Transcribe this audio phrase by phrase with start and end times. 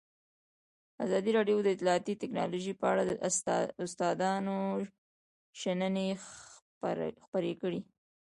[1.05, 3.11] ازادي راډیو د اطلاعاتی تکنالوژي په اړه د
[3.85, 4.57] استادانو
[5.61, 6.07] شننې
[7.23, 7.81] خپرې کړي.